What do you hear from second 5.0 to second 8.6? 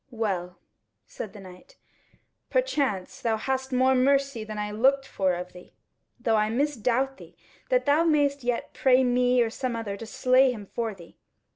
for of thee; though I misdoubt thee that thou mayst